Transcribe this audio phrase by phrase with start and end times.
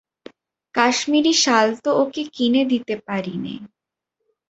[0.75, 3.55] কাশ্মীরি শাল তো ওকে কিনে দিতে পারি নে।